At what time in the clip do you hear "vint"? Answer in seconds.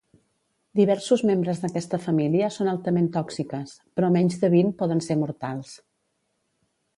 4.55-4.73